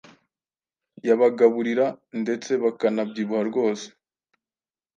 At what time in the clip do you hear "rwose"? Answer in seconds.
3.49-3.87